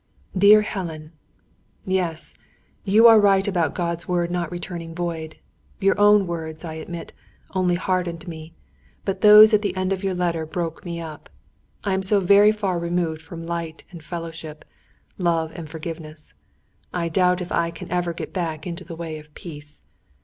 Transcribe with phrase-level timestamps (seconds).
[0.35, 1.11] "DEAR HELEN,
[1.85, 2.33] "Yes,
[2.83, 5.35] you are right about God's Word not returning void.
[5.79, 7.13] Your own words, I admit,
[7.53, 8.55] only hardened me;
[9.05, 11.29] but those at the end of your letter broke me up.
[11.83, 14.65] I am so very far removed from light and fellowship,
[15.19, 16.33] love and forgiveness.
[16.91, 19.83] I doubt if I can ever get back into the way of peace.